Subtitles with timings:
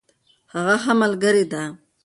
[0.53, 1.63] هغه ښه ملګرې ده.